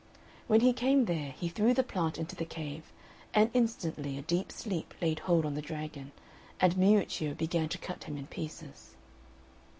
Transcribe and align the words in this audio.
When 0.47 0.61
he 0.61 0.73
came 0.73 1.05
there, 1.05 1.35
he 1.37 1.47
threw 1.47 1.75
the 1.75 1.83
plant 1.83 2.17
into 2.17 2.35
the 2.35 2.43
cave, 2.43 2.91
and 3.35 3.51
instantly 3.53 4.17
a 4.17 4.23
deep 4.23 4.51
sleep 4.51 4.95
laid 4.99 5.19
hold 5.19 5.45
on 5.45 5.53
the 5.53 5.61
dragon, 5.61 6.11
and 6.59 6.75
Miuccio 6.75 7.35
began 7.35 7.69
to 7.69 7.77
cut 7.77 8.05
him 8.05 8.17
in 8.17 8.25
pieces. 8.25 8.95